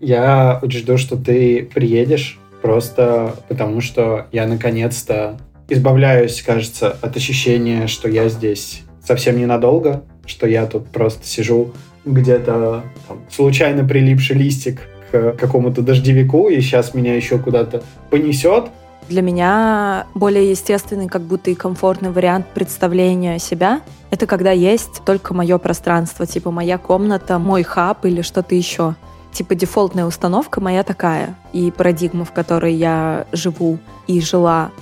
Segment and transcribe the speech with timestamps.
[0.00, 7.86] Я очень жду, что ты приедешь, просто потому что я наконец-то избавляюсь, кажется, от ощущения,
[7.86, 11.72] что я здесь совсем ненадолго, что я тут просто сижу
[12.04, 14.80] где-то там, случайно прилипший листик
[15.10, 18.66] к какому-то дождевику, и сейчас меня еще куда-то понесет.
[19.08, 23.80] Для меня более естественный, как будто и комфортный вариант представления себя—
[24.10, 28.94] это когда есть только мое пространство, типа моя комната, мой хаб или что-то еще.
[29.38, 33.78] Типа дефолтная установка моя такая, и парадигма, в которой я живу
[34.08, 34.72] и жила.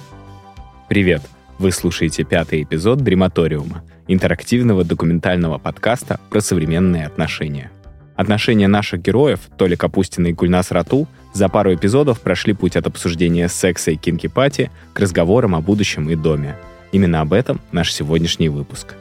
[0.89, 1.21] Привет!
[1.59, 7.71] Вы слушаете пятый эпизод «Дрематориума»— интерактивного документального подкаста про современные отношения.
[8.15, 13.49] Отношения наших героев, Толя Капустина и Гульнас Рату, за пару эпизодов прошли путь от обсуждения
[13.49, 16.57] секса и кинки-пати к разговорам о будущем и доме.
[16.93, 18.95] Именно об этом наш сегодняшний выпуск.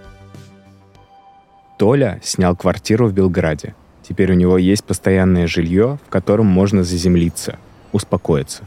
[1.79, 3.73] Толя снял квартиру в Белграде.
[4.07, 7.57] Теперь у него есть постоянное жилье, в котором можно заземлиться,
[7.91, 8.63] успокоиться.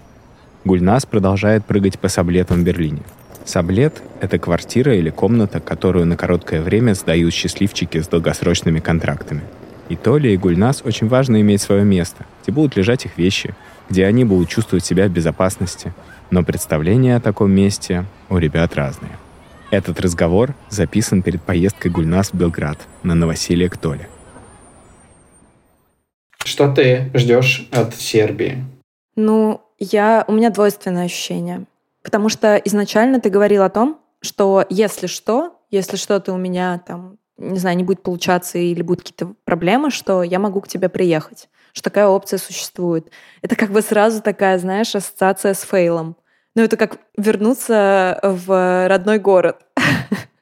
[0.64, 3.02] Гульнас продолжает прыгать по саблетам в Берлине.
[3.44, 9.42] Саблет— это квартира или комната, которую на короткое время сдают счастливчики с долгосрочными контрактами—
[9.88, 13.54] и Толя, и Гульнас очень важно иметь свое место, где будут лежать их вещи,
[13.88, 15.94] где они будут чувствовать себя в безопасности.
[16.30, 19.12] Но представления о таком месте у ребят разные.
[19.70, 24.08] Этот разговор записан перед поездкой Гульнас в Белград на новоселье к Толе.
[26.48, 28.64] Что ты ждешь от Сербии?
[29.16, 31.66] Ну, я, у меня двойственное ощущение.
[32.02, 37.18] Потому что изначально ты говорил о том, что если что, если что-то у меня там
[37.36, 41.48] не знаю, не будет получаться или будут какие-то проблемы, что я могу к тебе приехать,
[41.72, 43.12] что такая опция существует.
[43.42, 46.16] Это как бы сразу такая, знаешь, ассоциация с фейлом.
[46.56, 49.58] Ну, это как вернуться в родной город.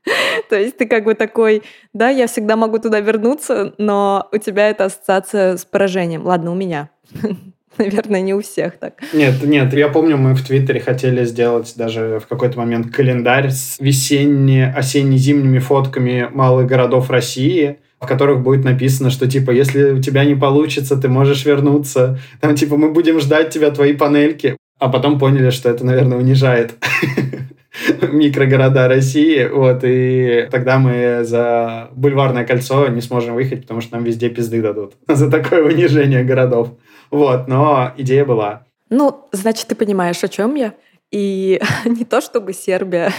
[0.48, 4.70] То есть ты как бы такой, да, я всегда могу туда вернуться, но у тебя
[4.70, 6.24] это ассоциация с поражением.
[6.24, 6.90] Ладно, у меня.
[7.78, 9.02] Наверное, не у всех так.
[9.12, 13.76] Нет, нет, я помню, мы в Твиттере хотели сделать даже в какой-то момент календарь с
[13.78, 20.34] весенне-осенне-зимними фотками малых городов России, в которых будет написано, что типа, если у тебя не
[20.34, 22.18] получится, ты можешь вернуться.
[22.40, 24.56] Там типа, мы будем ждать тебя, твои панельки.
[24.78, 26.74] А потом поняли, что это, наверное, унижает
[28.02, 34.04] микрогорода России, вот, и тогда мы за бульварное кольцо не сможем выехать, потому что нам
[34.04, 36.70] везде пизды дадут за такое унижение городов.
[37.10, 38.66] Вот, но идея была.
[38.90, 40.74] Ну, значит, ты понимаешь, о чем я.
[41.10, 43.12] И не то, чтобы Сербия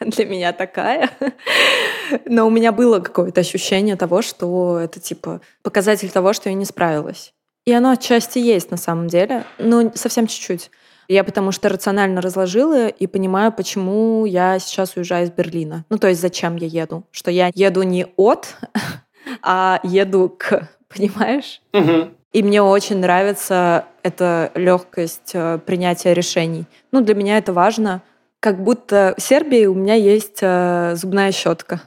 [0.00, 1.10] для меня такая,
[2.26, 6.64] но у меня было какое-то ощущение того, что это типа показатель того, что я не
[6.64, 7.32] справилась.
[7.68, 10.70] И оно отчасти есть на самом деле, но совсем чуть-чуть.
[11.06, 15.84] Я потому что рационально разложила и понимаю, почему я сейчас уезжаю из Берлина.
[15.90, 17.04] Ну, то есть зачем я еду?
[17.10, 18.56] Что я еду не от,
[19.42, 21.60] а еду к, понимаешь?
[21.74, 22.08] Угу.
[22.32, 26.64] И мне очень нравится эта легкость э, принятия решений.
[26.90, 28.00] Ну, для меня это важно.
[28.40, 31.82] Как будто в Сербии у меня есть э, зубная щетка.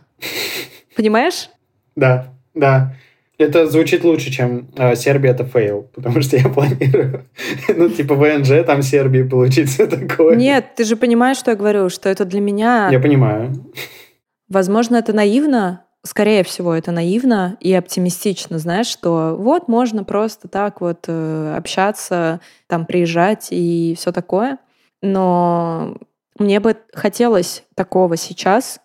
[0.96, 1.50] Понимаешь?
[1.96, 2.94] Да, да.
[3.42, 7.26] Это звучит лучше, чем э, Сербия это fail, потому что я планирую,
[7.76, 10.36] ну, типа ВНЖ там Сербии получить все такое.
[10.36, 12.90] Нет, ты же понимаешь, что я говорю, что это для меня...
[12.92, 13.54] Я понимаю.
[14.48, 20.82] Возможно, это наивно, скорее всего, это наивно и оптимистично, знаешь, что вот можно просто так
[20.82, 24.58] вот э, общаться, там приезжать и все такое.
[25.02, 25.98] Но
[26.38, 28.80] мне бы хотелось такого сейчас.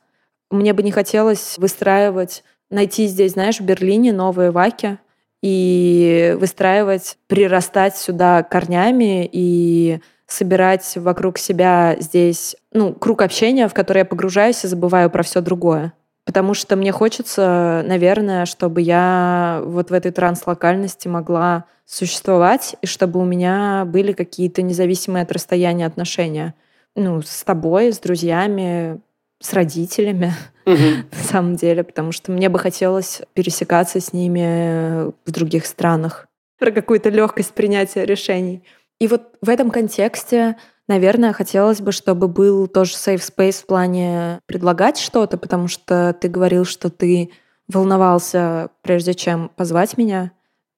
[0.51, 4.99] Мне бы не хотелось выстраивать, найти здесь, знаешь, в Берлине новые ваки
[5.43, 13.99] и выстраивать, прирастать сюда корнями и собирать вокруг себя здесь, ну, круг общения, в который
[13.99, 15.93] я погружаюсь и забываю про все другое.
[16.25, 23.21] Потому что мне хочется, наверное, чтобы я вот в этой транслокальности могла существовать, и чтобы
[23.21, 26.55] у меня были какие-то независимые от расстояния отношения.
[26.97, 29.01] Ну, с тобой, с друзьями,
[29.41, 30.35] с родителями,
[30.67, 36.27] на самом деле, потому что мне бы хотелось пересекаться с ними в других странах.
[36.59, 38.63] Про какую-то легкость принятия решений.
[38.99, 40.57] И вот в этом контексте
[40.89, 46.29] Наверное, хотелось бы, чтобы был тоже safe space в плане предлагать что-то, потому что ты
[46.29, 47.31] говорил, что ты
[47.67, 50.31] волновался, прежде чем позвать меня.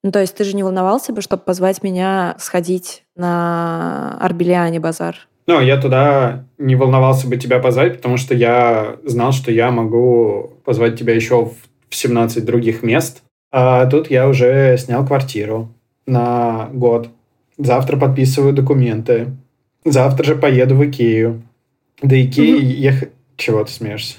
[0.02, 5.28] Ну, то есть ты же не волновался бы, чтобы позвать меня сходить на Арбелиане базар?
[5.48, 10.52] Ну, я туда не волновался бы тебя позвать, потому что я знал, что я могу
[10.62, 11.46] позвать тебя еще
[11.88, 13.22] в 17 других мест.
[13.50, 15.72] А тут я уже снял квартиру
[16.04, 17.08] на год.
[17.56, 19.28] Завтра подписываю документы.
[19.86, 21.42] Завтра же поеду в Икею.
[22.02, 23.12] До Икеи ехать...
[23.38, 24.16] Чего ты смеешься?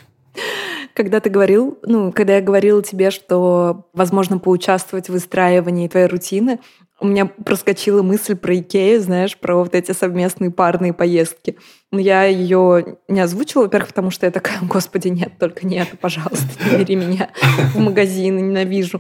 [0.96, 6.60] Когда ты говорил, ну, когда я говорила тебе, что возможно поучаствовать в выстраивании твоей рутины,
[7.02, 11.58] у меня проскочила мысль про Икею, знаешь, про вот эти совместные парные поездки.
[11.92, 15.98] Но я ее не озвучила, во-первых, потому что я такая, господи, нет, только не это,
[15.98, 17.30] пожалуйста, не бери меня
[17.74, 19.00] в магазин, ненавижу.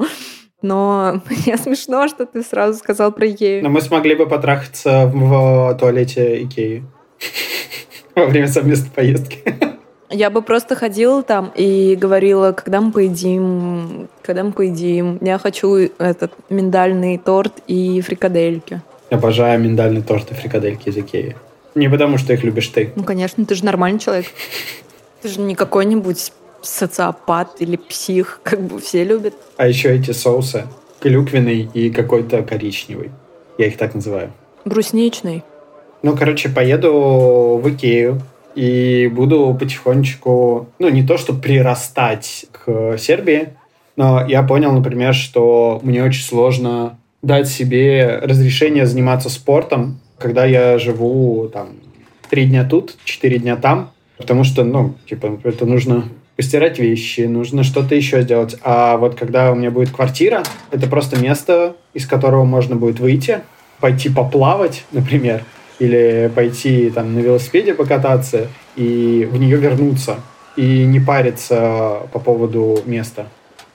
[0.61, 3.63] Но мне смешно, что ты сразу сказал про Икею.
[3.63, 6.83] Но мы смогли бы потрахаться в туалете Икеи
[8.15, 9.68] во время совместной поездки.
[10.09, 15.19] Я бы просто ходила там и говорила, когда мы поедим, когда мы поедим.
[15.21, 18.81] Я хочу этот миндальный торт и фрикадельки.
[19.11, 21.35] Обожаю миндальный торт и фрикадельки из Икеи.
[21.75, 22.91] Не потому, что их любишь ты.
[22.95, 24.25] Ну, конечно, ты же нормальный человек.
[25.21, 29.35] Ты же не какой-нибудь социопат или псих, как бы все любят.
[29.57, 30.65] А еще эти соусы.
[30.99, 33.11] Клюквенный и какой-то коричневый.
[33.57, 34.31] Я их так называю.
[34.65, 35.43] Брусничный.
[36.01, 38.21] Ну, короче, поеду в Икею
[38.59, 43.49] и буду потихонечку, ну, не то, что прирастать к Сербии,
[43.95, 50.77] но я понял, например, что мне очень сложно дать себе разрешение заниматься спортом, когда я
[50.77, 51.69] живу там
[52.29, 57.63] три дня тут, четыре дня там, потому что, ну, типа, это нужно постирать вещи, нужно
[57.63, 58.57] что-то еще сделать.
[58.61, 63.39] А вот когда у меня будет квартира, это просто место, из которого можно будет выйти,
[63.79, 65.45] пойти поплавать, например,
[65.79, 70.17] или пойти там на велосипеде покататься и в нее вернуться
[70.55, 73.27] и не париться по поводу места.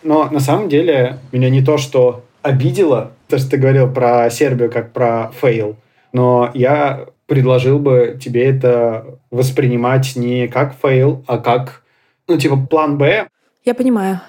[0.03, 4.71] Но на самом деле меня не то, что обидело, то, что ты говорил про Сербию
[4.71, 5.77] как про fail,
[6.13, 11.83] но я предложил бы тебе это воспринимать не как fail, а как,
[12.29, 13.27] ну, типа, план Б.
[13.65, 14.21] Я понимаю.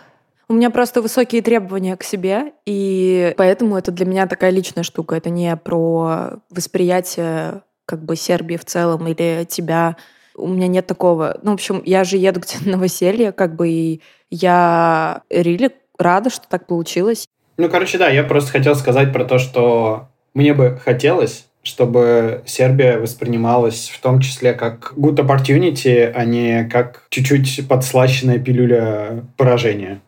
[0.48, 5.16] У меня просто высокие требования к себе, и поэтому это для меня такая личная штука.
[5.16, 9.96] Это не про восприятие как бы Сербии в целом или тебя.
[10.36, 11.40] У меня нет такого.
[11.42, 16.30] Ну, в общем, я же еду тебе на новоселье, как бы, и я really рада,
[16.30, 17.28] что так получилось.
[17.58, 22.98] Ну, короче, да, я просто хотел сказать про то, что мне бы хотелось, чтобы Сербия
[22.98, 30.02] воспринималась в том числе как good opportunity, а не как чуть-чуть подслащенная пилюля поражения.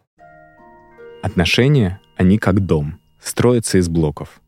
[1.27, 4.39] Отношения, они как дом, строятся из блоков.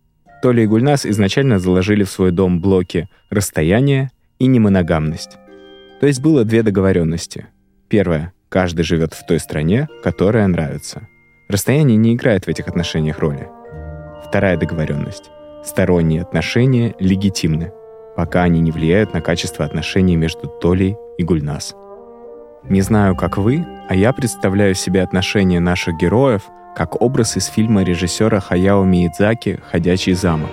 [0.41, 5.37] Толя и Гульнас изначально заложили в свой дом блоки расстояние и немоногамность.
[5.99, 7.47] То есть было две договоренности.
[7.89, 11.05] Первая— каждый живет в той стране, которая нравится.
[11.49, 13.49] Расстояние не играет в этих отношениях роли.
[14.25, 15.29] Вторая договоренность—
[15.65, 17.73] сторонние отношения легитимны,
[18.15, 21.75] пока они не влияют на качество отношений между Толей и Гульнас.
[22.63, 26.43] Не знаю, как вы, а я представляю себе отношения наших героев—
[26.75, 30.51] как образ из фильма режиссера Хаяо Миядзаки «Ходячий замок».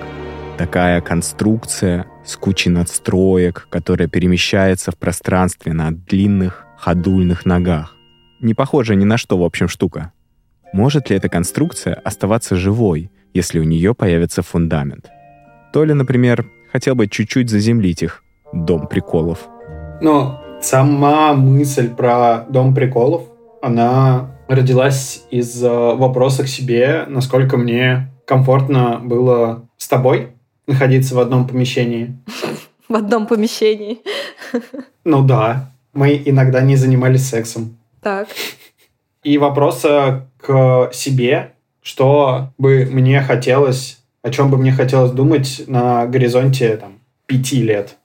[0.58, 7.94] Такая конструкция с кучей надстроек, которая перемещается в пространстве на длинных ходульных ногах.
[8.40, 10.12] Не похожа ни на что, в общем, штука.
[10.72, 15.10] Может ли эта конструкция оставаться живой, если у нее появится фундамент?
[15.72, 18.22] Толя, например, хотел бы чуть-чуть заземлить их
[18.52, 19.48] дом приколов.
[20.00, 23.22] Но сама мысль про дом приколов,
[23.62, 30.32] она родилась из э, вопроса к себе, насколько мне комфортно было с тобой
[30.66, 32.16] находиться в одном помещении.
[32.88, 34.00] В одном помещении.
[35.04, 35.70] Ну да.
[35.92, 37.76] Мы иногда не занимались сексом.
[38.02, 38.28] Так.
[39.22, 46.06] И вопроса к себе, что бы мне хотелось, о чем бы мне хотелось думать на
[46.06, 47.98] горизонте там, пяти лет.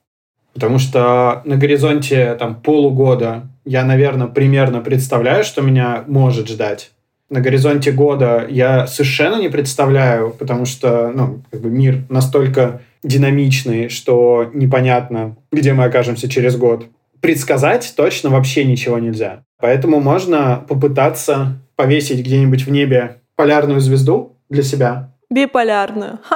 [0.53, 6.91] Потому что на горизонте там, полугода я, наверное, примерно представляю, что меня может ждать.
[7.29, 13.89] На горизонте года я совершенно не представляю, потому что ну, как бы мир настолько динамичный,
[13.89, 16.85] что непонятно, где мы окажемся через год.
[17.21, 19.43] Предсказать точно вообще ничего нельзя.
[19.59, 25.13] Поэтому можно попытаться повесить где-нибудь в небе полярную звезду для себя.
[25.29, 26.19] Биполярную.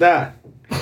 [0.00, 0.32] Да.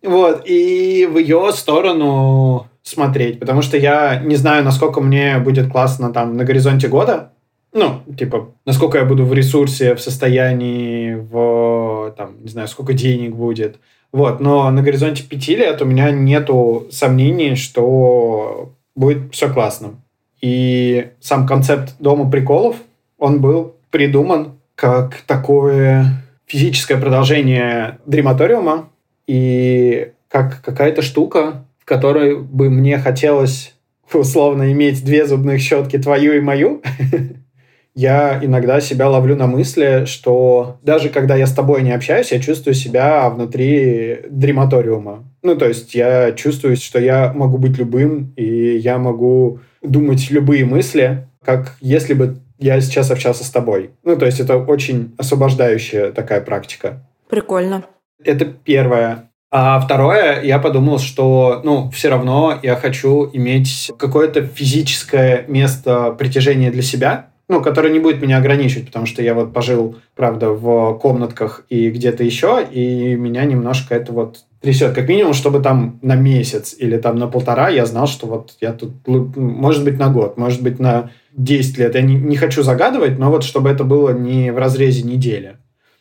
[0.00, 6.12] Вот, и в ее сторону смотреть, потому что я не знаю, насколько мне будет классно
[6.12, 7.32] там на горизонте года,
[7.72, 13.34] ну, типа, насколько я буду в ресурсе, в состоянии, в, там, не знаю, сколько денег
[13.34, 13.78] будет.
[14.10, 20.00] Вот, но на горизонте пяти лет у меня нету сомнений, что будет все классно.
[20.40, 22.76] И сам концепт дома приколов,
[23.18, 28.88] он был придуман как такое физическое продолжение дрематориума
[29.26, 33.74] и как какая-то штука, которой бы мне хотелось
[34.12, 36.82] условно иметь две зубных щетки, твою и мою,
[37.94, 42.40] я иногда себя ловлю на мысли, что даже когда я с тобой не общаюсь, я
[42.40, 45.24] чувствую себя внутри дрематориума.
[45.42, 50.64] Ну, то есть я чувствую, что я могу быть любым, и я могу думать любые
[50.64, 53.90] мысли, как если бы я сейчас общался с тобой.
[54.04, 57.06] Ну, то есть это очень освобождающая такая практика.
[57.28, 57.84] Прикольно.
[58.22, 59.27] Это первое.
[59.50, 66.70] А второе, я подумал, что, ну, все равно я хочу иметь какое-то физическое место притяжения
[66.70, 70.98] для себя, ну, которое не будет меня ограничивать, потому что я вот пожил, правда, в
[70.98, 74.94] комнатках и где-то еще, и меня немножко это вот трясет.
[74.94, 78.74] Как минимум, чтобы там на месяц или там на полтора я знал, что вот я
[78.74, 81.94] тут, может быть, на год, может быть, на 10 лет.
[81.94, 85.56] Я не, не хочу загадывать, но вот чтобы это было не в разрезе недели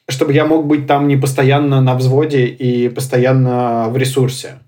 [0.09, 4.59] чтобы я мог быть там не постоянно на взводе и постоянно в ресурсе.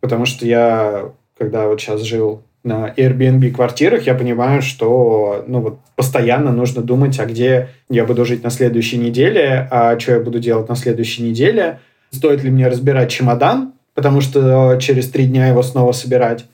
[0.00, 5.78] Потому что я, когда вот сейчас жил на Airbnb квартирах, я понимаю, что ну, вот
[5.96, 10.40] постоянно нужно думать, а где я буду жить на следующей неделе, а что я буду
[10.40, 11.78] делать на следующей неделе,
[12.10, 16.46] стоит ли мне разбирать чемодан, потому что через три дня его снова собирать.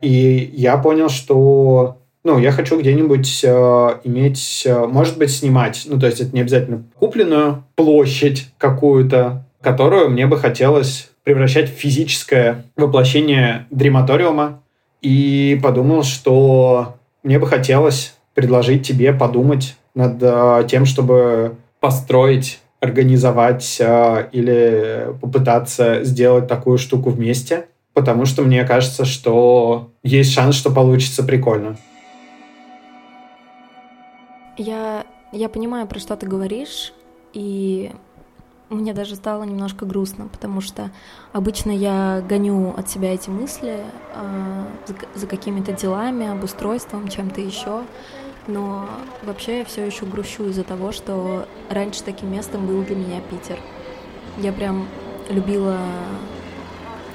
[0.00, 6.00] И я понял, что ну, я хочу где-нибудь э, иметь, э, может быть, снимать, ну,
[6.00, 12.64] то есть это не обязательно купленную площадь какую-то, которую мне бы хотелось превращать в физическое
[12.76, 14.62] воплощение дрематориума.
[15.02, 23.76] И подумал, что мне бы хотелось предложить тебе подумать над э, тем, чтобы построить, организовать
[23.80, 30.70] э, или попытаться сделать такую штуку вместе, потому что мне кажется, что есть шанс, что
[30.70, 31.76] получится прикольно.
[34.56, 36.92] Я, я понимаю, про что ты говоришь,
[37.32, 37.92] и
[38.68, 40.90] мне даже стало немножко грустно, потому что
[41.32, 43.84] обычно я гоню от себя эти мысли
[44.14, 47.82] э, за, за какими-то делами, обустройством, чем-то еще.
[48.46, 48.88] Но
[49.22, 53.58] вообще я все еще грущу из-за того, что раньше таким местом был для меня Питер.
[54.38, 54.86] Я прям
[55.30, 55.78] любила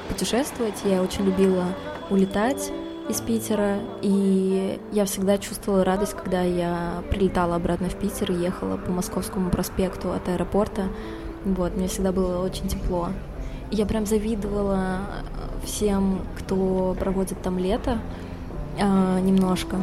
[0.07, 1.65] путешествовать, я очень любила
[2.09, 2.71] улетать
[3.09, 8.77] из Питера, и я всегда чувствовала радость, когда я прилетала обратно в Питер и ехала
[8.77, 10.83] по Московскому проспекту от аэропорта.
[11.43, 13.09] Вот, мне всегда было очень тепло.
[13.71, 14.99] Я прям завидовала
[15.63, 17.97] всем, кто проводит там лето
[18.77, 19.77] э, немножко,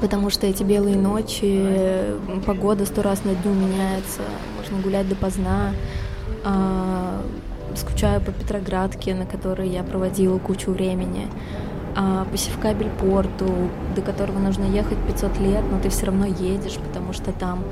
[0.00, 2.14] потому что эти белые ночи,
[2.46, 4.22] погода сто раз на дню меняется,
[4.56, 5.72] можно гулять допоздна.
[6.44, 7.20] Э,
[7.74, 11.28] скучаю по Петроградке, на которой я проводила кучу времени
[11.96, 13.46] а, по Севкабель-порту,
[13.96, 17.64] до которого нужно ехать 500 лет, но ты все равно едешь, потому что там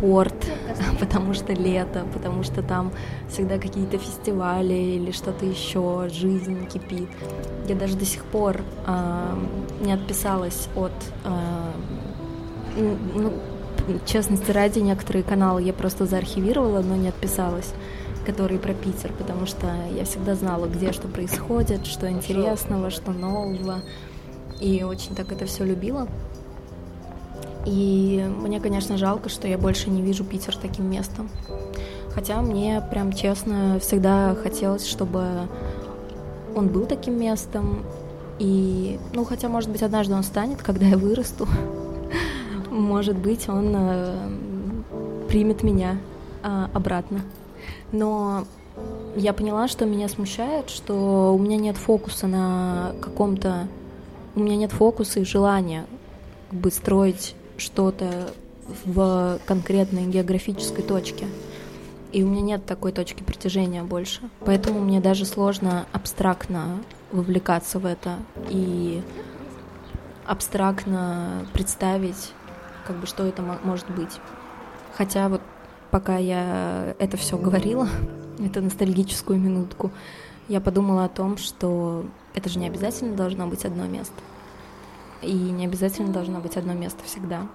[0.00, 0.34] порт,
[1.00, 2.92] потому что лето, потому что там
[3.28, 7.08] всегда какие-то фестивали или что-то еще, жизнь кипит.
[7.68, 9.38] Я даже до сих пор а,
[9.80, 10.92] не отписалась от...
[11.24, 11.72] А,
[12.76, 13.32] ну,
[14.06, 17.72] честности ради, некоторые каналы я просто заархивировала, но не отписалась
[18.24, 23.80] которые про Питер, потому что я всегда знала, где что происходит, что интересного, что нового,
[24.60, 26.08] и очень так это все любила.
[27.64, 31.28] И мне, конечно, жалко, что я больше не вижу Питер таким местом.
[32.14, 35.48] Хотя мне прям честно всегда хотелось, чтобы
[36.54, 37.84] он был таким местом.
[38.38, 41.46] И, ну, хотя, может быть, однажды он станет, когда я вырасту.
[42.70, 44.16] Может быть, он э,
[45.28, 45.98] примет меня
[46.42, 47.20] э, обратно.
[47.92, 48.46] Но
[49.16, 53.68] я поняла, что меня смущает, что у меня нет фокуса на каком-то...
[54.34, 55.84] У меня нет фокуса и желания
[56.50, 58.32] как бы строить что-то
[58.84, 61.26] в конкретной географической точке.
[62.12, 64.20] И у меня нет такой точки притяжения больше.
[64.44, 66.78] Поэтому мне даже сложно абстрактно
[67.10, 68.16] вовлекаться в это
[68.50, 69.02] и
[70.26, 72.32] абстрактно представить,
[72.86, 74.20] как бы, что это может быть.
[74.94, 75.40] Хотя вот
[75.92, 77.86] пока я это все говорила,
[78.44, 79.92] эту ностальгическую минутку,
[80.48, 84.14] я подумала о том, что это же не обязательно должно быть одно место.
[85.20, 87.46] И не обязательно должно быть одно место всегда.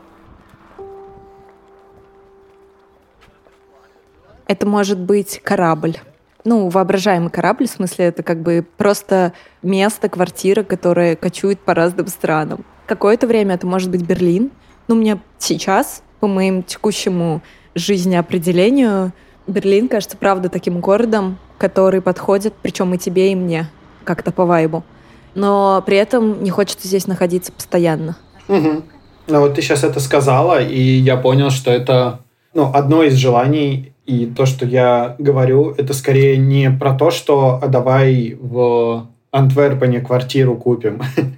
[4.45, 5.97] Это может быть корабль.
[6.45, 12.07] Ну, воображаемый корабль, в смысле, это как бы просто место, квартира, которая кочует по разным
[12.07, 12.63] странам.
[12.85, 14.51] Какое-то время это может быть Берлин.
[14.87, 17.41] Ну, меня сейчас, по моим текущему
[17.77, 19.13] жизнеопределению
[19.47, 23.69] Берлин кажется, правда, таким городом, который подходит, причем и тебе, и мне,
[24.03, 24.83] как-то по вайбу.
[25.35, 28.17] Но при этом не хочется здесь находиться постоянно.
[28.47, 28.83] Угу.
[29.27, 32.19] Ну вот ты сейчас это сказала, и я понял, что это
[32.53, 37.59] ну, одно из желаний, и то, что я говорю, это скорее не про то, что
[37.61, 41.01] а давай в Антверпене квартиру купим.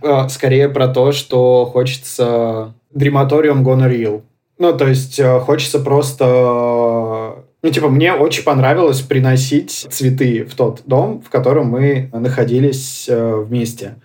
[0.00, 4.22] А скорее про то, что хочется дрематориум Гонорил.
[4.58, 7.44] Ну, то есть э, хочется просто...
[7.62, 13.36] Ну, типа, мне очень понравилось приносить цветы в тот дом, в котором мы находились э,
[13.36, 13.96] вместе.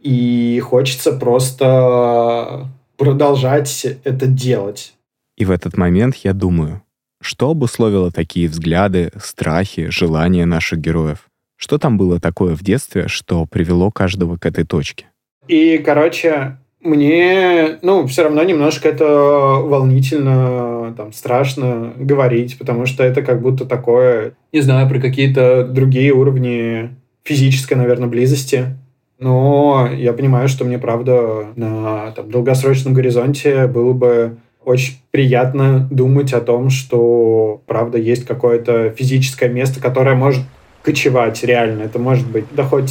[0.00, 4.94] И хочется просто продолжать это делать.
[5.36, 6.82] И в этот момент я думаю,
[7.20, 11.28] что обусловило такие взгляды, страхи, желания наших героев?
[11.56, 15.06] Что там было такое в детстве, что привело каждого к этой точке?
[15.46, 23.22] И, короче, мне, ну, все равно немножко это волнительно, там, страшно говорить, потому что это
[23.22, 26.90] как будто такое, не знаю, про какие-то другие уровни
[27.22, 28.76] физической, наверное, близости.
[29.18, 36.32] Но я понимаю, что мне, правда, на там, долгосрочном горизонте было бы очень приятно думать
[36.32, 40.42] о том, что, правда, есть какое-то физическое место, которое может
[40.82, 41.82] кочевать реально.
[41.82, 42.90] Это может быть, да хоть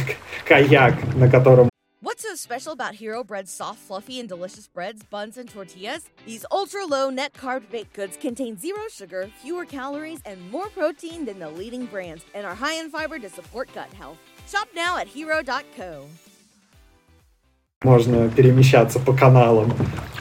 [0.48, 1.68] каяк, на котором
[2.15, 6.09] What's so special about Hero Bread's soft, fluffy, and delicious breads, buns, and tortillas?
[6.25, 11.25] These ultra low net carb baked goods contain zero sugar, fewer calories, and more protein
[11.25, 14.17] than the leading brands, and are high in fiber to support gut health.
[14.47, 16.07] Shop now at hero.co.
[17.83, 19.71] Можно перемещаться по каналам.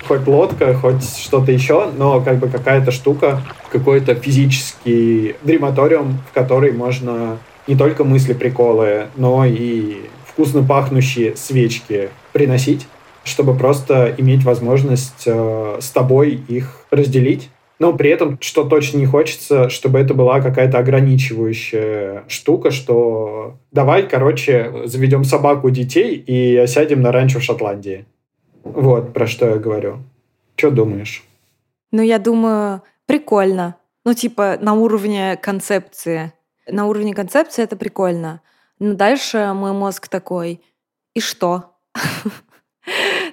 [0.06, 6.72] Хоть лодка, хоть что-то еще, но как бы какая-то штука, какой-то физический дрематориум, в который
[6.72, 12.87] можно не только мысли, приколы, но и вкусно пахнущие свечки приносить,
[13.23, 17.49] чтобы просто иметь возможность э, с тобой их разделить.
[17.79, 24.07] Но при этом, что точно не хочется, чтобы это была какая-то ограничивающая штука, что давай,
[24.07, 28.05] короче, заведем собаку детей и осядем на ранчо в Шотландии.
[28.63, 29.99] Вот про что я говорю.
[30.57, 31.23] Что думаешь?
[31.91, 33.77] Ну, я думаю, прикольно.
[34.03, 36.33] Ну, типа, на уровне концепции.
[36.67, 38.41] На уровне концепции это прикольно.
[38.79, 40.61] Но дальше мой мозг такой,
[41.13, 41.75] и что?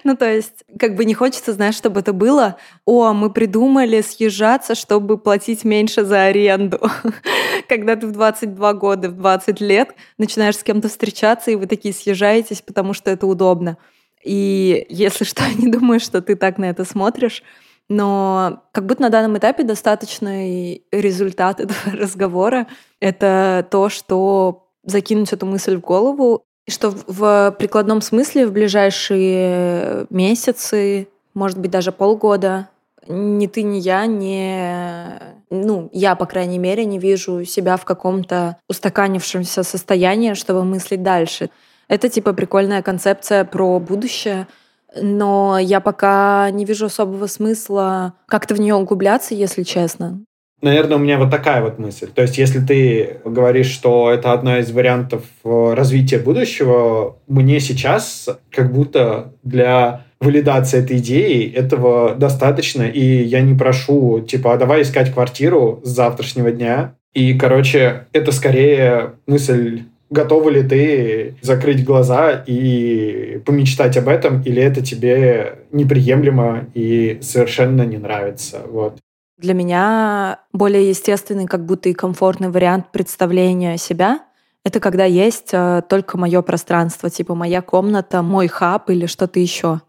[0.05, 4.75] Ну, то есть, как бы не хочется, знаешь, чтобы это было, о, мы придумали съезжаться,
[4.75, 6.81] чтобы платить меньше за аренду.
[7.69, 11.95] Когда ты в 22 года, в 20 лет начинаешь с кем-то встречаться, и вы такие
[11.95, 13.77] съезжаетесь, потому что это удобно.
[14.25, 17.43] И если что, не думаю, что ты так на это смотришь.
[17.89, 22.67] Но как будто на данном этапе достаточный результат этого разговора—
[23.00, 30.06] это то, что закинуть эту мысль в голову, и что в прикладном смысле в ближайшие
[30.10, 32.68] месяцы, может быть, даже полгода,
[33.08, 35.21] ни ты, ни я не...
[35.50, 41.50] Ну, я, по крайней мере, не вижу себя в каком-то устаканившемся состоянии, чтобы мыслить дальше.
[41.88, 44.47] Это, типа, прикольная концепция про будущее,
[44.95, 50.21] но я пока не вижу особого смысла как-то в нее углубляться, если честно.
[50.63, 52.07] Наверное, у меня вот такая вот мысль.
[52.07, 58.29] То есть, если ты говоришь, что это одна из вариантов э, развития будущего, мне сейчас
[58.49, 64.83] как будто для валидации этой идеи этого достаточно, и я не прошу, типа, а давай
[64.83, 66.95] искать квартиру с завтрашнего дня.
[67.13, 74.63] И, короче, это скорее мысль готова ли ты закрыть глаза и помечтать об этом, или
[74.63, 78.61] это тебе неприемлемо и совершенно не нравится.
[78.69, 78.99] Вот.
[79.43, 84.21] Для меня более естественный, как будто и комфортный вариант представления себя—
[84.65, 89.81] это когда есть э, только мое пространство, типа моя комната, мой хаб или что-то еще.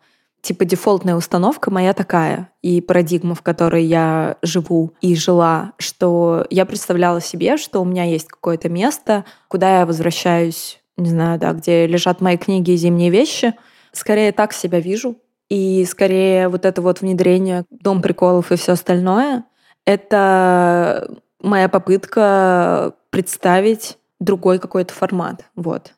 [0.41, 6.65] Типа дефолтная установка моя такая, и парадигма, в которой я живу и жила, что я
[6.65, 11.85] представляла себе, что у меня есть какое-то место, куда я возвращаюсь, не знаю, да, где
[11.85, 13.53] лежат мои книги и зимние вещи.
[13.93, 15.17] Скорее так себя вижу,
[15.49, 19.43] и скорее вот это вот внедрение дом приколов и все остальное,
[19.85, 25.45] это моя попытка представить другой какой-то формат.
[25.55, 25.93] Вот.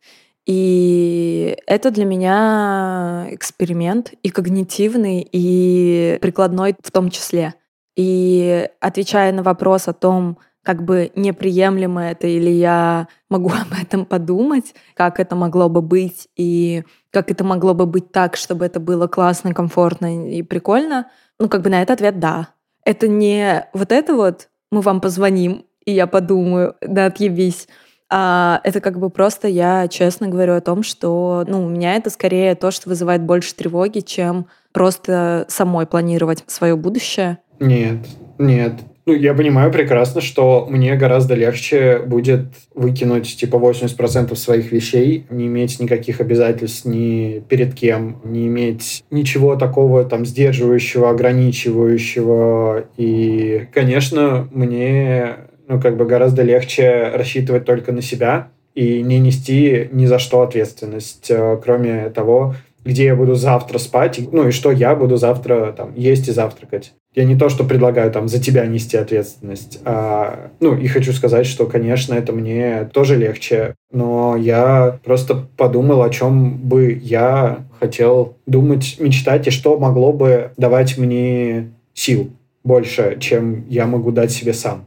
[0.46, 7.56] И это для меня эксперимент и когнитивный, и прикладной в том числе.
[7.96, 14.06] И отвечая на вопрос о том, как бы неприемлемо это, или я могу об этом
[14.06, 18.80] подумать, как это могло бы быть, и как это могло бы быть так, чтобы это
[18.80, 21.08] было классно, комфортно и прикольно,
[21.40, 22.50] ну, как бы на этот ответ «да».
[22.84, 27.68] Это не вот это вот «мы вам позвоним, и я подумаю, да, отъебись»,
[28.10, 32.10] а это как бы просто я честно говорю о том, что ну, у меня это
[32.10, 37.40] скорее то, что вызывает больше тревоги, чем просто самой планировать свое будущее.
[37.60, 38.06] Нет,
[38.38, 38.74] нет.
[39.08, 45.46] Ну, я понимаю прекрасно, что мне гораздо легче будет выкинуть типа 80% своих вещей, не
[45.46, 52.86] иметь никаких обязательств ни перед кем, не иметь ничего такого там сдерживающего, ограничивающего.
[52.98, 55.36] И, конечно, мне
[55.68, 60.42] ну, как бы гораздо легче рассчитывать только на себя и не нести ни за что
[60.42, 65.74] ответственность, э, кроме того, где я буду завтра спать, ну и что я буду завтра
[65.78, 66.94] там есть и завтракать.
[67.16, 71.46] Я не то, что предлагаю там за тебя нести ответственность, а, ну и хочу сказать,
[71.46, 78.36] что, конечно, это мне тоже легче, но я просто подумал, о чем бы я хотел
[78.46, 82.32] думать, мечтать, и что могло бы давать мне сил
[82.66, 84.86] больше, чем я могу дать себе сам.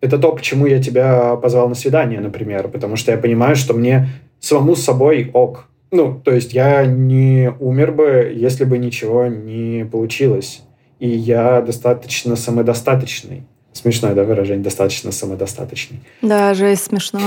[0.00, 4.08] Это то, почему я тебя позвал на свидание, например, потому что я понимаю, что мне
[4.40, 5.68] самому с собой ок.
[5.90, 10.62] Ну, то есть я не умер бы, если бы ничего не получилось.
[10.98, 13.44] И я достаточно самодостаточный.
[13.72, 14.64] Смешное, да, выражение?
[14.64, 16.00] Достаточно самодостаточный.
[16.22, 17.20] Да, жесть, смешно.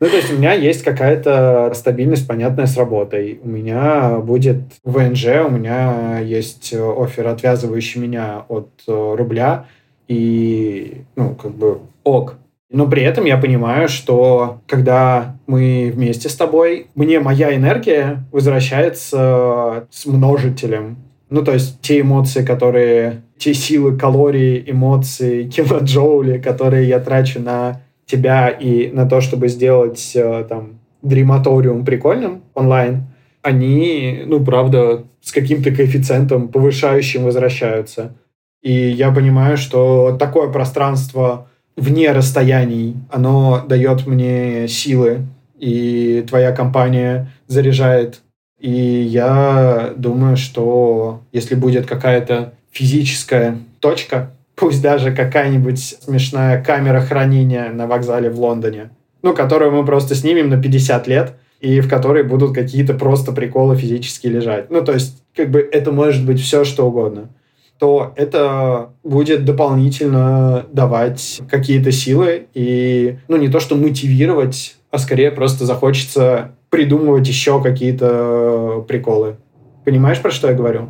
[0.00, 3.40] Ну, то есть у меня есть какая-то стабильность, понятная, с работой.
[3.42, 9.66] У меня будет ВНЖ, у меня есть офер, отвязывающий меня от э, рубля,
[10.06, 12.36] и, ну, как бы ок.
[12.70, 19.88] Но при этом я понимаю, что когда мы вместе с тобой, мне моя энергия возвращается
[19.90, 20.98] с множителем.
[21.30, 27.80] Ну, то есть те эмоции, которые, те силы, калории, эмоции, килоджоули, которые я трачу на
[28.04, 33.06] тебя и на то, чтобы сделать э, там дрематориум прикольным онлайн,
[33.42, 38.14] они, ну, правда, с каким-то коэффициентом повышающим возвращаются.
[38.62, 45.20] И я понимаю, что такое пространство вне расстояний, оно дает мне силы,
[45.58, 48.20] и твоя компания заряжает.
[48.58, 57.70] И я думаю, что если будет какая-то физическая точка, пусть даже какая-нибудь смешная камера хранения
[57.70, 58.90] на вокзале в Лондоне,
[59.22, 63.76] ну, которую мы просто снимем на 50 лет, и в которой будут какие-то просто приколы
[63.76, 64.70] физически лежать.
[64.70, 67.30] Ну, то есть, как бы это может быть все, что угодно
[67.78, 75.30] то это будет дополнительно давать какие-то силы и, ну, не то что мотивировать, а скорее
[75.30, 79.36] просто захочется придумывать еще какие-то приколы.
[79.84, 80.88] Понимаешь, про что я говорю?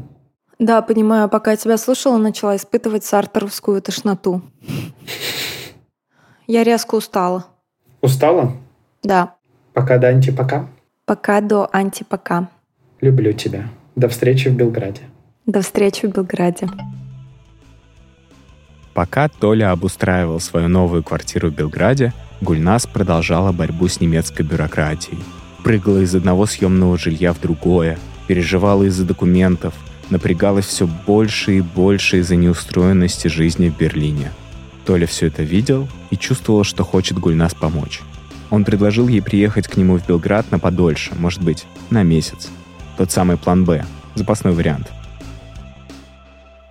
[0.58, 1.28] Да, понимаю.
[1.28, 4.42] Пока я тебя слушала, начала испытывать сартеровскую тошноту.
[6.46, 7.46] Я резко устала.
[8.00, 8.52] Устала?
[9.02, 9.34] Да.
[9.72, 10.68] Пока до антипока?
[11.04, 12.48] Пока до антипока.
[13.00, 13.68] Люблю тебя.
[13.94, 15.02] До встречи в Белграде.
[15.46, 16.68] До встречи в Белграде.
[18.94, 25.18] Пока Толя обустраивал свою новую квартиру в Белграде, Гульнас продолжала борьбу с немецкой бюрократией.
[25.64, 27.98] Прыгала из одного съемного жилья в другое,
[28.28, 29.74] переживала из-за документов,
[30.08, 34.30] напрягалась все больше и больше из-за неустроенности жизни в Берлине.
[34.86, 38.00] Толя все это видел и чувствовал, что хочет Гульнас помочь.
[38.50, 42.48] Он предложил ей приехать к нему в Белград на подольше, может быть, на месяц.
[42.96, 44.90] Тот самый план «Б», запасной вариант.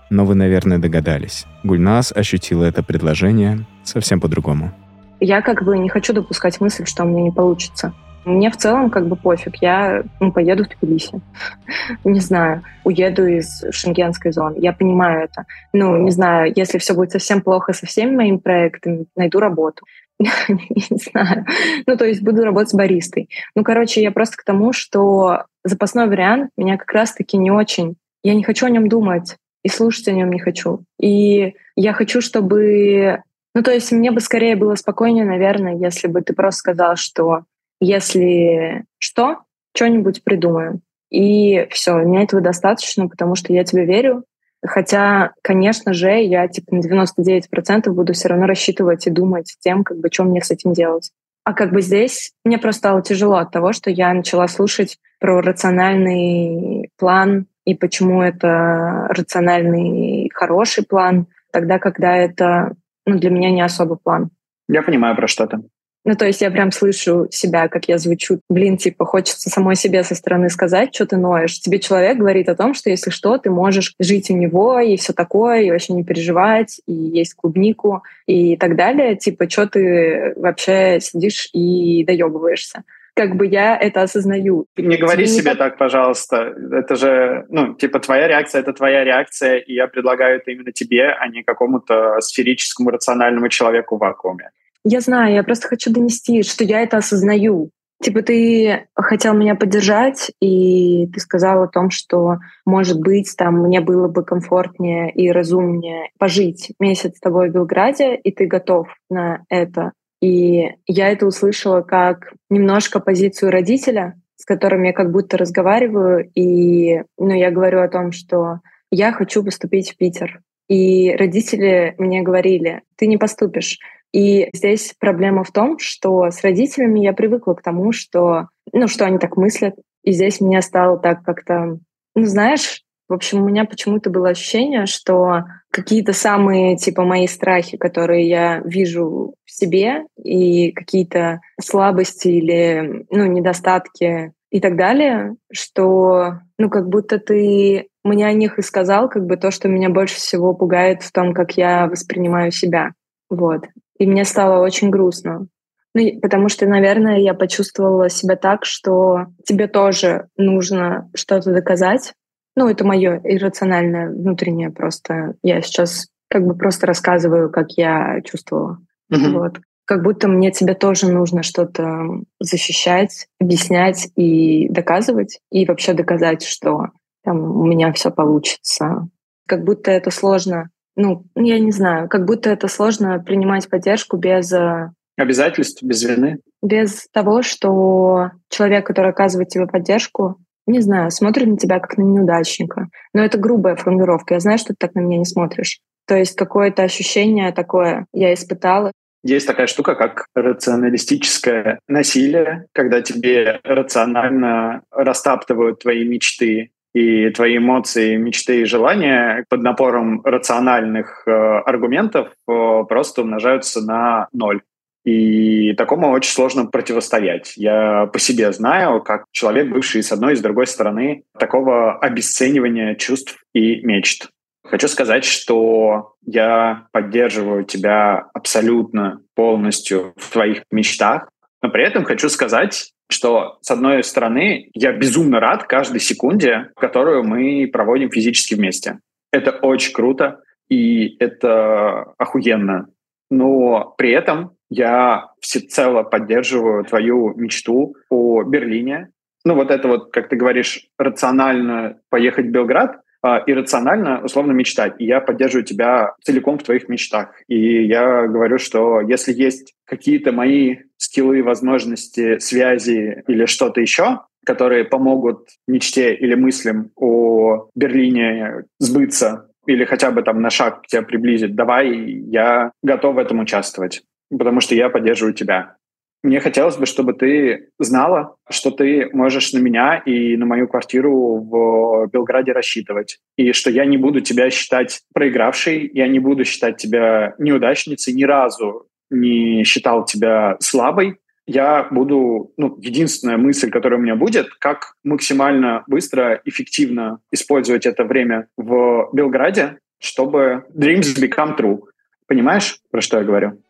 [0.09, 1.45] Но вы, наверное, догадались.
[1.63, 4.73] Гульнас ощутила это предложение совсем по-другому.
[5.19, 7.93] Я как бы не хочу допускать мысль, что у меня не получится.
[8.27, 9.55] Мне в целом как бы пофиг.
[9.61, 11.21] Я ну, поеду в Тбилиси.
[12.03, 12.61] не знаю.
[12.83, 14.57] Уеду из шенгенской зоны.
[14.59, 15.45] Я понимаю это.
[15.71, 19.85] Ну, не знаю, если все будет совсем плохо со всеми моими проектами, найду работу.
[20.19, 21.45] не знаю.
[21.85, 23.29] Ну, то есть буду работать с баристой.
[23.55, 27.95] Ну, короче, я просто к тому, что запасной вариант меня как раз-таки не очень...
[28.23, 30.83] Я не хочу о нем думать и слушать о нем не хочу.
[30.99, 33.23] И я хочу, чтобы...
[33.57, 37.45] Ну, то есть мне бы скорее было спокойнее, наверное, если бы ты просто сказал, что
[37.79, 39.37] если что,
[39.75, 40.81] что-нибудь придумаем.
[41.09, 44.25] И все, мне этого достаточно, потому что я тебе верю.
[44.63, 49.97] Хотя, конечно же, я типа на 99% буду все равно рассчитывать и думать тем, как
[49.97, 51.09] бы, что мне с этим делать.
[51.43, 55.41] А как бы здесь мне просто стало тяжело от того, что я начала слушать про
[55.41, 62.75] рациональный план и почему это рациональный хороший план, тогда, когда это
[63.07, 64.29] ну, для меня не особо план.
[64.69, 65.57] Я понимаю, про что ты.
[66.05, 68.39] Ну, то есть я прям слышу себя, как я звучу.
[68.49, 71.59] Блин, типа, хочется самой себе со стороны сказать, что ты ноешь.
[71.59, 75.11] Тебе человек говорит о том, что если что, ты можешь жить у него и все
[75.11, 79.17] такое, и вообще не переживать, и есть клубнику, и так далее.
[79.17, 82.83] Типа, что ты вообще сидишь и доебываешься
[83.17, 84.67] как бы я это осознаю.
[84.77, 85.57] Не говори Тебе себе не...
[85.57, 86.53] так, пожалуйста.
[86.71, 91.09] Это же, ну, типа, твоя реакция— это твоя реакция, и я предлагаю это именно тебе,
[91.09, 94.51] а не какому-то сферическому рациональному человеку в вакууме.
[94.83, 97.71] Я знаю, я просто хочу донести, что я это осознаю.
[98.01, 103.81] Типа ты хотел меня поддержать, и ты сказал о том, что, может быть, там мне
[103.81, 109.43] было бы комфортнее и разумнее пожить месяц с тобой в Белграде, и ты готов на
[109.49, 109.93] это.
[110.21, 117.03] И я это услышала как немножко позицию родителя, с которым я как будто разговариваю, и
[117.17, 118.59] ну, я говорю о том, что
[118.91, 120.41] я хочу поступить в Питер.
[120.69, 123.79] И родители мне говорили, ты не поступишь.
[124.13, 129.05] И здесь проблема в том, что с родителями я привыкла к тому, что, ну, что
[129.05, 129.75] они так мыслят.
[130.03, 131.79] И здесь мне стало так как-то,
[132.15, 137.77] ну, знаешь, в общем, у меня почему-то было ощущение, что какие-то самые, типа, мои страхи,
[137.77, 146.39] которые я вижу в себе, и какие-то слабости или, ну, недостатки и так далее, что,
[146.57, 150.15] ну, как будто ты мне о них и сказал, как бы то, что меня больше
[150.15, 152.91] всего пугает в том, как я воспринимаю себя.
[153.29, 153.65] Вот.
[153.99, 155.47] И мне стало очень грустно.
[155.93, 162.13] Ну, потому что, наверное, я почувствовала себя так, что тебе тоже нужно что-то доказать,
[162.57, 165.35] ну, это мое иррациональное внутреннее просто.
[165.43, 168.79] Я сейчас как бы просто рассказываю, как я чувствовала.
[169.13, 169.31] Mm-hmm.
[169.33, 169.59] Вот.
[169.85, 172.01] Как будто мне тебе тоже нужно что-то
[172.39, 175.39] защищать, объяснять и доказывать.
[175.51, 176.87] И вообще доказать, что
[177.23, 179.07] там у меня все получится.
[179.47, 180.71] Как будто это сложно.
[180.95, 184.51] Ну, я не знаю, как будто это сложно принимать поддержку без...
[184.51, 186.39] Э, Обязательств, без вины?
[186.63, 192.03] Без того, что человек, который оказывает тебе поддержку, не знаю, смотрит на тебя как на
[192.03, 192.87] неудачника.
[193.13, 194.35] Но это грубая формулировка.
[194.35, 195.79] Я знаю, что ты так на меня не смотришь.
[196.07, 198.91] То есть какое-то ощущение такое я испытала.
[199.23, 208.15] Есть такая штука, как рационалистическое насилие, когда тебе рационально растаптывают твои мечты и твои эмоции,
[208.15, 214.61] мечты и желания под напором рациональных э, аргументов э, просто умножаются на ноль.
[215.07, 217.53] И такому очень сложно противостоять.
[217.55, 222.93] Я по себе знаю, как человек, бывший с одной и с другой стороны такого обесценивания
[222.95, 224.27] чувств и мечт.
[224.65, 231.29] Хочу сказать, что я поддерживаю тебя абсолютно полностью в твоих мечтах,
[231.61, 237.23] но при этом хочу сказать, что, с одной стороны, я безумно рад каждой секунде, которую
[237.23, 238.99] мы проводим физически вместе.
[239.31, 242.89] Это очень круто, и это охуенно.
[243.29, 249.09] Но при этом я всецело поддерживаю твою мечту о Берлине.
[249.45, 254.95] Ну, вот это вот, как ты говоришь, рационально поехать в Белград, а иррационально, условно, мечтать.
[254.99, 257.33] И я поддерживаю тебя целиком в твоих мечтах.
[257.47, 264.85] И я говорю, что если есть какие-то мои скиллы, возможности, связи или что-то еще, которые
[264.85, 271.55] помогут мечте или мыслям о Берлине сбыться или хотя бы там на шаг тебя приблизить,
[271.55, 275.77] давай, я готов в этом участвовать потому что я поддерживаю тебя.
[276.23, 281.37] Мне хотелось бы, чтобы ты знала, что ты можешь на меня и на мою квартиру
[281.37, 283.19] в Белграде рассчитывать.
[283.37, 288.23] И что я не буду тебя считать проигравшей, я не буду считать тебя неудачницей, ни
[288.23, 291.17] разу не считал тебя слабой.
[291.45, 298.03] Я буду, ну, единственная мысль, которая у меня будет, как максимально быстро, эффективно использовать это
[298.03, 301.79] время в Белграде, чтобы dreams become true.
[302.27, 303.61] Понимаешь, про что я говорю?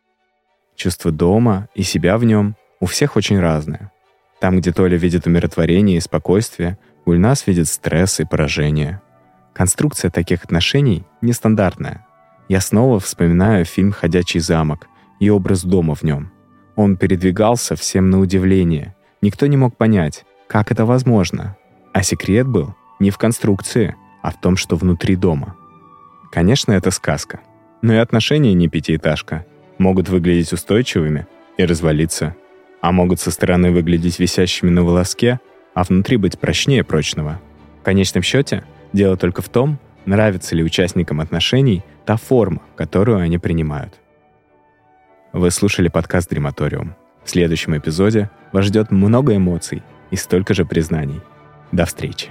[0.78, 3.90] Чувство дома и себя в нем у всех очень разное.
[4.40, 9.02] Там, где Толя видит умиротворение и спокойствие, Гульнас видит стресс и поражение.
[9.52, 12.06] Конструкция таких отношений нестандартная.
[12.48, 14.86] Я снова вспоминаю фильм «Ходячий замок»
[15.18, 16.30] и образ дома в нем.
[16.76, 18.94] Он передвигался всем на удивление.
[19.20, 21.56] Никто не мог понять, как это возможно.
[21.92, 25.56] А секрет был не в конструкции, а в том, что внутри дома.
[26.30, 27.40] Конечно, это сказка.
[27.82, 29.44] Но и отношения не пятиэтажка—
[29.78, 32.36] могут выглядеть устойчивыми и развалиться,
[32.80, 35.40] а могут со стороны выглядеть висящими на волоске,
[35.74, 37.40] а внутри быть прочнее прочного.
[37.80, 43.38] В конечном счете, дело только в том, нравится ли участникам отношений та форма, которую они
[43.38, 43.94] принимают.
[45.32, 46.94] Вы слушали подкаст «Дрематориум».
[47.24, 51.20] В следующем эпизоде вас ждет много эмоций и столько же признаний.
[51.70, 52.28] До встречи.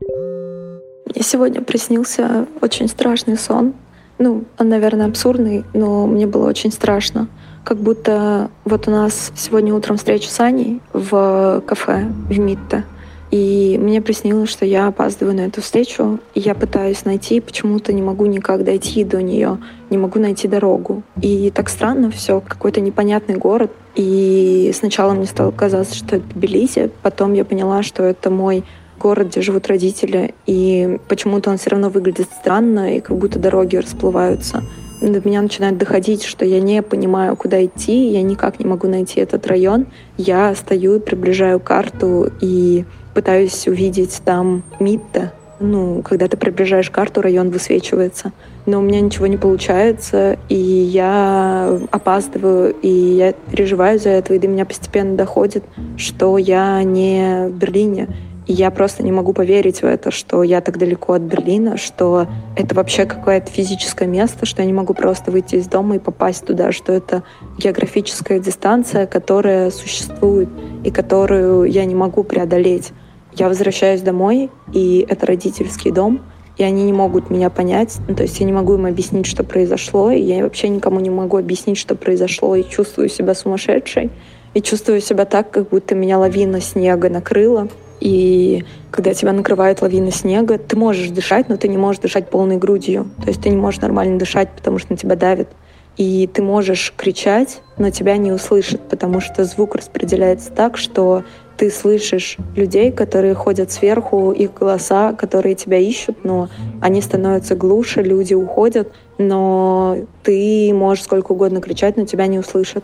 [0.00, 3.74] Мне сегодня приснился очень страшный сон.
[4.22, 7.26] Ну, он, наверное, абсурдный, но мне было очень страшно.
[7.64, 12.84] Как будто вот у нас сегодня утром встреча с Аней в кафе в Митте.
[13.32, 18.02] И мне приснилось, что я опаздываю на эту встречу, и я пытаюсь найти, почему-то не
[18.02, 19.58] могу никак дойти до нее,
[19.90, 21.02] не могу найти дорогу.
[21.20, 23.72] И так странно все, какой-то непонятный город.
[23.96, 28.62] И сначала мне стало казаться, что это Тбилиси, потом я поняла, что это мой
[29.02, 33.76] город, где живут родители, и почему-то он все равно выглядит странно, и как будто дороги
[33.76, 34.62] расплываются.
[35.00, 39.20] До меня начинает доходить, что я не понимаю, куда идти, я никак не могу найти
[39.20, 39.86] этот район.
[40.16, 45.32] Я стою и приближаю карту и пытаюсь увидеть там Митта.
[45.58, 48.32] Ну, когда ты приближаешь карту, район высвечивается.
[48.66, 54.38] Но у меня ничего не получается, и я опаздываю, и я переживаю за это, и
[54.38, 55.64] до меня постепенно доходит,
[55.96, 58.08] что я не в Берлине,
[58.46, 62.26] Я просто не могу поверить в это, что я так далеко от Берлина, что
[62.56, 66.44] это вообще какое-то физическое место, что я не могу просто выйти из дома и попасть
[66.44, 67.22] туда, что это
[67.56, 70.48] географическая дистанция, которая существует
[70.82, 72.92] и которую я не могу преодолеть.
[73.34, 76.20] Я возвращаюсь домой, и это родительский дом,
[76.58, 77.96] и они не могут меня понять.
[78.08, 81.10] Ну, то есть я не могу им объяснить, что произошло, и я вообще никому не
[81.10, 84.10] могу объяснить, что произошло, и чувствую себя сумасшедшей.
[84.54, 87.68] И чувствую себя так, как будто меня лавина снега накрыла.
[88.02, 92.56] И когда тебя накрывает лавина снега, ты можешь дышать, но ты не можешь дышать полной
[92.56, 93.08] грудью.
[93.22, 95.48] То есть ты не можешь нормально дышать, потому что на тебя давит.
[95.96, 101.22] И ты можешь кричать, но тебя не услышат, потому что звук распределяется так, что
[101.56, 106.48] ты слышишь людей, которые ходят сверху, их голоса, которые тебя ищут, но
[106.80, 112.82] они становятся глуше, люди уходят, но ты можешь сколько угодно кричать, но тебя не услышат.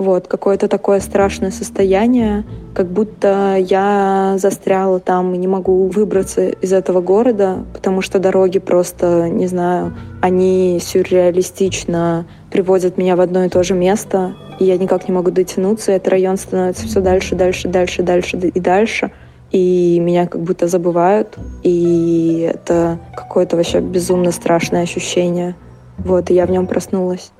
[0.00, 6.72] Вот, какое-то такое страшное состояние, как будто я застряла там и не могу выбраться из
[6.72, 13.50] этого города, потому что дороги просто, не знаю, они сюрреалистично приводят меня в одно и
[13.50, 17.34] то же место, и я никак не могу дотянуться, и этот район становится все дальше,
[17.36, 19.12] дальше, дальше, дальше и дальше.
[19.50, 25.56] И меня как будто забывают, и это какое-то вообще безумно страшное ощущение.
[25.98, 27.32] Вот, и я в нем проснулась.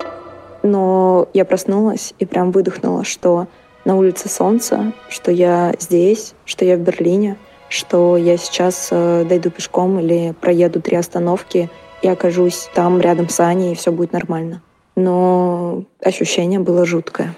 [0.63, 3.47] Но я проснулась и прям выдохнула, что
[3.85, 7.37] на улице солнце, что я здесь, что я в Берлине,
[7.69, 11.71] что я сейчас э, дойду пешком или проеду три остановки
[12.03, 14.63] и окажусь там рядом с Аней, и все будет нормально.
[14.97, 17.35] Но ощущение было жуткое.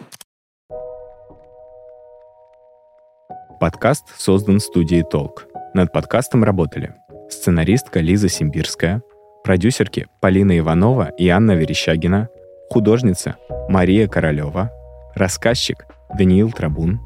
[3.61, 5.47] Подкаст создан студией «Толк».
[5.75, 6.95] Над подкастом работали
[7.31, 9.03] сценаристка Лиза Симбирская,
[9.45, 12.29] продюсерки Полина Иванова и Анна Верещагина—
[12.71, 13.37] художница
[13.69, 14.71] Мария Королева,
[15.15, 17.01] рассказчик Даниил Трабун,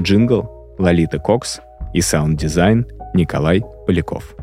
[0.00, 1.60] джингл Лолита Кокс
[1.92, 4.34] и саунд-дизайн Николай Поляков.